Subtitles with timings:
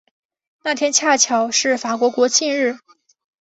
[0.63, 2.79] 那天恰巧是法国国庆日。